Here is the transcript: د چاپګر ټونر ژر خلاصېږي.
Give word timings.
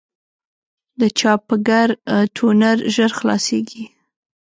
د 0.99 1.01
چاپګر 1.19 1.87
ټونر 2.35 2.77
ژر 2.93 3.11
خلاصېږي. 3.19 3.83